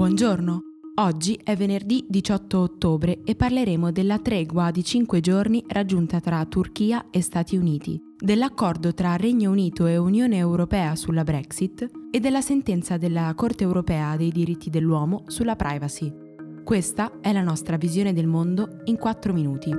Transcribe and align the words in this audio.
Buongiorno, 0.00 0.62
oggi 0.94 1.38
è 1.44 1.54
venerdì 1.54 2.06
18 2.08 2.58
ottobre 2.58 3.20
e 3.22 3.34
parleremo 3.34 3.92
della 3.92 4.18
tregua 4.18 4.70
di 4.70 4.82
5 4.82 5.20
giorni 5.20 5.62
raggiunta 5.68 6.20
tra 6.20 6.42
Turchia 6.46 7.08
e 7.10 7.20
Stati 7.20 7.58
Uniti, 7.58 8.00
dell'accordo 8.16 8.94
tra 8.94 9.16
Regno 9.16 9.50
Unito 9.50 9.84
e 9.84 9.98
Unione 9.98 10.38
Europea 10.38 10.96
sulla 10.96 11.22
Brexit 11.22 11.86
e 12.10 12.18
della 12.18 12.40
sentenza 12.40 12.96
della 12.96 13.30
Corte 13.36 13.62
Europea 13.62 14.16
dei 14.16 14.32
diritti 14.32 14.70
dell'uomo 14.70 15.24
sulla 15.26 15.54
privacy. 15.54 16.10
Questa 16.64 17.20
è 17.20 17.30
la 17.34 17.42
nostra 17.42 17.76
visione 17.76 18.14
del 18.14 18.26
mondo 18.26 18.80
in 18.84 18.96
4 18.96 19.34
minuti. 19.34 19.70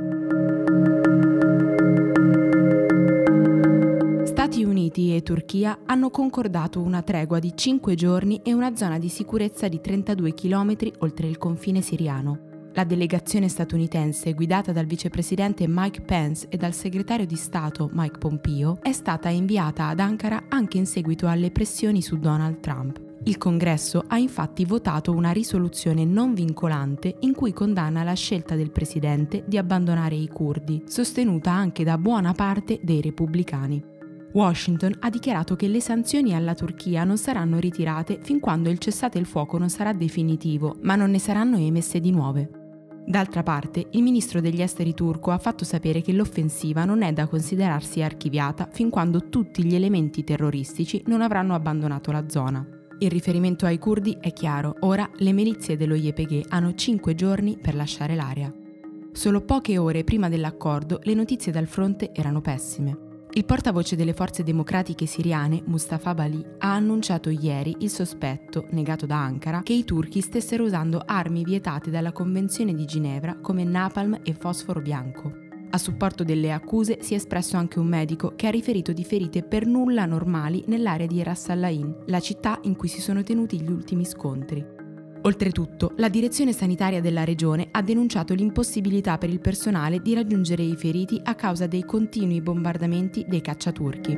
Turchia 5.22 5.80
hanno 5.86 6.10
concordato 6.10 6.82
una 6.82 7.02
tregua 7.02 7.40
di 7.40 7.54
5 7.56 7.96
giorni 7.96 8.41
e 8.44 8.54
una 8.54 8.76
zona 8.76 9.00
di 9.00 9.09
sicurezza 9.09 9.68
di 9.68 9.82
32 9.82 10.34
km 10.34 10.76
oltre 11.00 11.28
il 11.28 11.38
confine 11.38 11.82
siriano. 11.82 12.50
La 12.73 12.86
delegazione 12.86 13.50
statunitense, 13.50 14.34
guidata 14.34 14.72
dal 14.72 14.86
vicepresidente 14.86 15.66
Mike 15.68 16.02
Pence 16.02 16.48
e 16.50 16.55
dal 16.55 16.73
segretario 16.73 17.26
di 17.26 17.36
Stato 17.36 17.90
Mike 17.92 18.18
Pompeo, 18.18 18.80
è 18.81 18.94
stata 18.94 19.28
inviata 19.28 19.88
ad 19.88 20.00
Ankara 20.00 20.44
anche 20.48 20.78
in 20.78 20.86
seguito 20.86 21.28
alle 21.28 21.52
pressioni 21.52 22.02
su 22.02 22.17
Donald 22.17 22.62
Trump. 22.62 23.09
Il 23.23 23.38
Congresso 23.38 24.06
ha 24.08 24.17
infatti 24.17 24.66
votato 24.66 25.12
una 25.12 25.31
risoluzione 25.31 26.06
non 26.06 26.34
vincolante 26.34 27.17
in 27.20 27.34
cui 27.34 27.53
condanna 27.53 28.03
la 28.03 28.16
scelta 28.16 28.56
del 28.56 28.72
presidente 28.72 29.44
di 29.45 29.58
abbandonare 29.58 30.16
i 30.16 30.28
curdi, 30.28 30.84
sostenuta 30.88 31.52
anche 31.52 31.84
da 31.84 31.98
buona 31.98 32.31
parte 32.34 32.80
dei 32.81 33.02
repubblicani. 33.02 34.00
Washington 34.34 34.95
ha 34.99 35.09
dichiarato 35.09 35.55
che 35.55 35.67
le 35.67 35.81
sanzioni 35.81 36.34
alla 36.34 36.55
Turchia 36.55 37.03
non 37.03 37.17
saranno 37.17 37.59
ritirate 37.59 38.20
fin 38.22 38.39
quando 38.39 38.70
il 38.70 38.77
cessate 38.77 39.17
il 39.17 39.26
fuoco 39.26 39.58
non 39.58 39.70
sarà 39.70 39.94
definitivo, 39.94 40.78
ma 40.81 40.95
non 40.95 41.11
ne 41.11 41.19
saranno 41.19 41.58
emesse 41.58 42.00
di 42.00 42.11
nuove. 42.11 42.50
D'altra 43.06 43.44
parte, 43.44 43.88
il 43.91 44.03
ministro 44.03 44.39
degli 44.39 44.61
esteri 44.61 44.94
turco 44.94 45.31
ha 45.31 45.38
fatto 45.38 45.66
sapere 45.66 46.02
che 46.02 46.14
l'offensiva 46.14 46.86
non 46.86 47.02
è 47.02 47.11
da 47.11 47.28
considerarsi 47.28 48.02
archiviata 48.02 48.69
fin 48.72 48.89
quando 48.89 49.28
tutti 49.28 49.66
gli 49.66 49.75
elementi 49.75 50.23
terroristici 50.23 51.03
non 51.08 51.22
avranno 51.22 51.53
abbandonato 51.53 52.11
la 52.11 52.30
zona. 52.30 52.66
Il 53.00 53.09
riferimento 53.09 53.66
ai 53.66 53.80
curdi 53.80 54.16
è 54.22 54.31
chiaro, 54.31 54.75
ora 54.81 55.09
le 55.17 55.31
milizie 55.34 55.75
dello 55.75 55.95
YPG 55.95 56.45
hanno 56.50 56.75
5 56.75 57.16
giorni 57.16 57.58
per 57.59 57.73
lasciare 57.73 58.16
l'area. 58.16 58.53
Solo 59.11 59.41
poche 59.41 59.78
ore 59.78 60.03
prima 60.03 60.30
dell'accordo 60.30 61.00
le 61.03 61.16
notizie 61.16 61.52
dal 61.52 61.67
fronte 61.67 62.13
erano 62.13 62.39
pessime. 62.39 63.11
Il 63.34 63.46
portavoce 63.46 63.96
delle 63.96 64.12
forze 64.12 64.44
democratiche 64.44 65.06
siriane, 65.06 65.62
Mustafa 65.66 66.14
Bali, 66.14 66.46
ha 66.58 66.74
annunciato 66.74 67.30
ieri 67.30 67.78
il 67.80 67.90
sospetto, 67.90 68.66
negato 68.72 69.06
da 69.06 69.24
Ankara, 69.24 69.62
che 69.64 69.72
i 69.72 69.86
turchi 69.86 70.20
stessero 70.20 70.66
usando 70.66 71.02
armi 71.06 71.46
vietate 71.46 71.90
dalla 71.90 72.12
Convenzione 72.12 72.74
di 72.74 72.84
Ginevra 72.84 73.38
come 73.40 73.64
napalm 73.64 74.20
e 74.24 74.34
fosforo 74.34 74.82
bianco. 74.82 75.32
A 75.70 75.78
supporto 75.78 76.26
delle 76.26 76.52
accuse 76.52 76.98
si 77.00 77.14
è 77.14 77.16
espresso 77.16 77.56
anche 77.56 77.80
un 77.80 77.88
medico 77.88 78.34
che 78.36 78.48
ha 78.48 78.52
riferito 78.52 78.92
di 78.92 79.06
ferite 79.06 79.44
per 79.44 79.66
nulla 79.66 80.06
normali 80.06 80.66
nell'area 80.68 81.08
di 81.08 81.24
Ras 81.24 81.48
Al 81.48 81.64
Ain, 81.64 82.04
la 82.08 82.20
città 82.20 82.59
in 82.64 82.76
cui 82.76 82.90
si 82.90 83.00
sono 83.00 83.24
tenuti 83.24 83.62
gli 83.62 83.72
ultimi 83.72 84.04
scontri. 84.04 84.81
Oltretutto, 85.23 85.94
la 85.97 86.09
direzione 86.09 86.52
sanitaria 86.52 87.00
della 87.00 87.23
regione 87.23 87.67
ha 87.69 87.83
denunciato 87.83 88.33
l'impossibilità 88.33 89.19
per 89.19 89.30
il 89.30 89.39
personale 89.39 90.02
di 90.02 90.16
raggiungere 90.16 90.63
i 90.63 90.75
feriti 90.75 91.22
a 91.23 91.36
causa 91.36 91.67
dei 91.67 91.86
continui 91.86 92.41
bombardamenti 92.41 93.25
dei 93.28 93.41
cacciaturchi. 93.41 94.17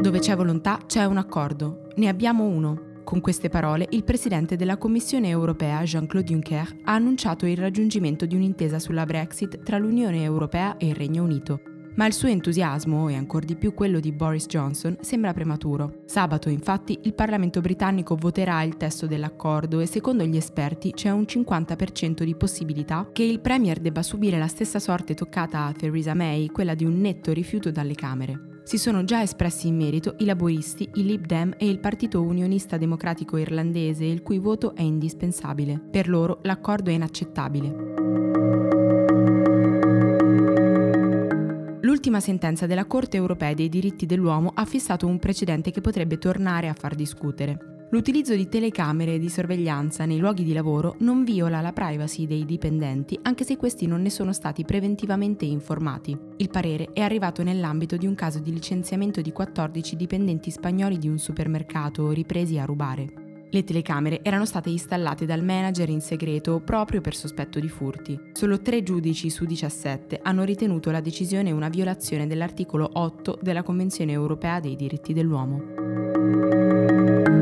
Dove 0.00 0.18
c'è 0.18 0.34
volontà 0.34 0.80
c'è 0.86 1.04
un 1.04 1.18
accordo. 1.18 1.88
Ne 1.96 2.08
abbiamo 2.08 2.44
uno. 2.44 2.86
Con 3.04 3.20
queste 3.20 3.50
parole, 3.50 3.86
il 3.90 4.04
presidente 4.04 4.56
della 4.56 4.78
Commissione 4.78 5.28
europea, 5.28 5.82
Jean-Claude 5.82 6.28
Juncker, 6.28 6.76
ha 6.84 6.94
annunciato 6.94 7.44
il 7.44 7.56
raggiungimento 7.58 8.24
di 8.24 8.34
un'intesa 8.34 8.78
sulla 8.78 9.04
Brexit 9.04 9.62
tra 9.62 9.76
l'Unione 9.76 10.22
europea 10.22 10.76
e 10.78 10.88
il 10.88 10.94
Regno 10.94 11.22
Unito, 11.22 11.60
ma 11.98 12.06
il 12.06 12.12
suo 12.12 12.28
entusiasmo, 12.28 13.08
e 13.08 13.16
ancor 13.16 13.44
di 13.44 13.56
più 13.56 13.74
quello 13.74 13.98
di 13.98 14.12
Boris 14.12 14.46
Johnson, 14.46 14.96
sembra 15.00 15.34
prematuro. 15.34 16.02
Sabato, 16.06 16.48
infatti, 16.48 17.00
il 17.02 17.12
Parlamento 17.12 17.60
britannico 17.60 18.14
voterà 18.14 18.62
il 18.62 18.76
testo 18.76 19.06
dell'accordo 19.06 19.80
e 19.80 19.86
secondo 19.86 20.24
gli 20.24 20.36
esperti 20.36 20.92
c'è 20.92 21.10
un 21.10 21.22
50% 21.22 22.22
di 22.22 22.36
possibilità 22.36 23.08
che 23.12 23.24
il 23.24 23.40
Premier 23.40 23.80
debba 23.80 24.02
subire 24.02 24.38
la 24.38 24.46
stessa 24.46 24.78
sorte 24.78 25.14
toccata 25.14 25.64
a 25.64 25.72
Theresa 25.72 26.14
May, 26.14 26.46
quella 26.46 26.74
di 26.74 26.84
un 26.84 27.00
netto 27.00 27.32
rifiuto 27.32 27.72
dalle 27.72 27.94
Camere. 27.94 28.60
Si 28.62 28.78
sono 28.78 29.02
già 29.02 29.22
espressi 29.22 29.66
in 29.66 29.76
merito 29.76 30.14
i 30.18 30.24
laboristi, 30.24 30.88
i 30.94 31.02
Lib 31.02 31.26
Dem 31.26 31.54
e 31.56 31.68
il 31.68 31.80
Partito 31.80 32.22
Unionista 32.22 32.76
Democratico 32.76 33.38
Irlandese, 33.38 34.04
il 34.04 34.22
cui 34.22 34.38
voto 34.38 34.76
è 34.76 34.82
indispensabile. 34.82 35.80
Per 35.90 36.08
loro 36.08 36.38
l'accordo 36.42 36.90
è 36.90 36.92
inaccettabile. 36.92 37.87
L'ultima 41.98 42.20
sentenza 42.20 42.66
della 42.66 42.84
Corte 42.84 43.16
europea 43.16 43.54
dei 43.54 43.68
diritti 43.68 44.06
dell'uomo 44.06 44.52
ha 44.54 44.64
fissato 44.64 45.08
un 45.08 45.18
precedente 45.18 45.72
che 45.72 45.80
potrebbe 45.80 46.16
tornare 46.16 46.68
a 46.68 46.72
far 46.72 46.94
discutere. 46.94 47.86
L'utilizzo 47.90 48.36
di 48.36 48.48
telecamere 48.48 49.18
di 49.18 49.28
sorveglianza 49.28 50.04
nei 50.04 50.18
luoghi 50.18 50.44
di 50.44 50.52
lavoro 50.52 50.94
non 51.00 51.24
viola 51.24 51.60
la 51.60 51.72
privacy 51.72 52.28
dei 52.28 52.44
dipendenti 52.44 53.18
anche 53.22 53.42
se 53.42 53.56
questi 53.56 53.88
non 53.88 54.00
ne 54.00 54.10
sono 54.10 54.32
stati 54.32 54.64
preventivamente 54.64 55.44
informati. 55.44 56.16
Il 56.36 56.50
parere 56.50 56.90
è 56.92 57.00
arrivato 57.00 57.42
nell'ambito 57.42 57.96
di 57.96 58.06
un 58.06 58.14
caso 58.14 58.38
di 58.38 58.52
licenziamento 58.52 59.20
di 59.20 59.32
14 59.32 59.96
dipendenti 59.96 60.52
spagnoli 60.52 60.98
di 60.98 61.08
un 61.08 61.18
supermercato 61.18 62.12
ripresi 62.12 62.58
a 62.58 62.64
rubare. 62.64 63.27
Le 63.50 63.64
telecamere 63.64 64.20
erano 64.22 64.44
state 64.44 64.68
installate 64.68 65.24
dal 65.24 65.42
manager 65.42 65.88
in 65.88 66.02
segreto 66.02 66.60
proprio 66.60 67.00
per 67.00 67.14
sospetto 67.14 67.58
di 67.58 67.68
furti. 67.68 68.18
Solo 68.32 68.60
tre 68.60 68.82
giudici 68.82 69.30
su 69.30 69.46
17 69.46 70.20
hanno 70.22 70.44
ritenuto 70.44 70.90
la 70.90 71.00
decisione 71.00 71.50
una 71.50 71.68
violazione 71.68 72.26
dell'articolo 72.26 72.88
8 72.92 73.38
della 73.40 73.62
Convenzione 73.62 74.12
europea 74.12 74.60
dei 74.60 74.76
diritti 74.76 75.14
dell'uomo. 75.14 77.37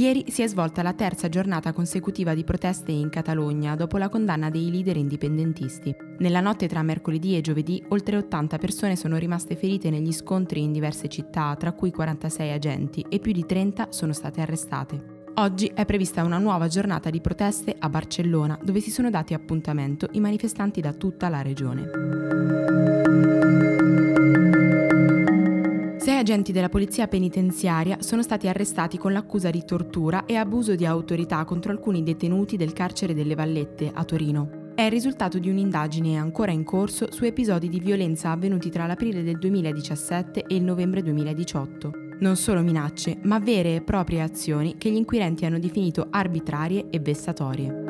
Ieri 0.00 0.24
si 0.28 0.40
è 0.40 0.46
svolta 0.46 0.82
la 0.82 0.94
terza 0.94 1.28
giornata 1.28 1.74
consecutiva 1.74 2.32
di 2.32 2.42
proteste 2.42 2.90
in 2.90 3.10
Catalogna 3.10 3.76
dopo 3.76 3.98
la 3.98 4.08
condanna 4.08 4.48
dei 4.48 4.70
leader 4.70 4.96
indipendentisti. 4.96 5.94
Nella 6.20 6.40
notte 6.40 6.68
tra 6.68 6.82
mercoledì 6.82 7.36
e 7.36 7.42
giovedì 7.42 7.84
oltre 7.88 8.16
80 8.16 8.56
persone 8.56 8.96
sono 8.96 9.18
rimaste 9.18 9.56
ferite 9.56 9.90
negli 9.90 10.12
scontri 10.12 10.62
in 10.62 10.72
diverse 10.72 11.08
città, 11.08 11.54
tra 11.58 11.72
cui 11.72 11.90
46 11.90 12.50
agenti, 12.50 13.04
e 13.10 13.18
più 13.18 13.32
di 13.32 13.44
30 13.44 13.88
sono 13.90 14.14
state 14.14 14.40
arrestate. 14.40 15.18
Oggi 15.34 15.70
è 15.74 15.84
prevista 15.84 16.24
una 16.24 16.38
nuova 16.38 16.66
giornata 16.66 17.10
di 17.10 17.20
proteste 17.20 17.76
a 17.78 17.90
Barcellona, 17.90 18.58
dove 18.62 18.80
si 18.80 18.90
sono 18.90 19.10
dati 19.10 19.34
appuntamento 19.34 20.08
i 20.12 20.20
manifestanti 20.20 20.80
da 20.80 20.94
tutta 20.94 21.28
la 21.28 21.42
regione 21.42 22.59
agenti 26.20 26.52
della 26.52 26.68
polizia 26.68 27.08
penitenziaria 27.08 27.96
sono 28.00 28.22
stati 28.22 28.46
arrestati 28.46 28.98
con 28.98 29.12
l'accusa 29.12 29.50
di 29.50 29.64
tortura 29.64 30.26
e 30.26 30.36
abuso 30.36 30.74
di 30.74 30.84
autorità 30.84 31.44
contro 31.44 31.72
alcuni 31.72 32.02
detenuti 32.02 32.56
del 32.56 32.72
carcere 32.72 33.14
delle 33.14 33.34
Vallette 33.34 33.90
a 33.92 34.04
Torino. 34.04 34.72
È 34.74 34.82
il 34.82 34.90
risultato 34.90 35.38
di 35.38 35.48
un'indagine 35.48 36.16
ancora 36.16 36.52
in 36.52 36.62
corso 36.62 37.10
su 37.10 37.24
episodi 37.24 37.68
di 37.68 37.80
violenza 37.80 38.30
avvenuti 38.30 38.70
tra 38.70 38.86
l'aprile 38.86 39.22
del 39.22 39.38
2017 39.38 40.44
e 40.46 40.54
il 40.54 40.62
novembre 40.62 41.02
2018. 41.02 41.90
Non 42.20 42.36
solo 42.36 42.60
minacce, 42.60 43.18
ma 43.22 43.38
vere 43.38 43.76
e 43.76 43.80
proprie 43.80 44.20
azioni 44.20 44.76
che 44.76 44.90
gli 44.90 44.96
inquirenti 44.96 45.46
hanno 45.46 45.58
definito 45.58 46.06
arbitrarie 46.10 46.88
e 46.90 47.00
vessatorie. 47.00 47.89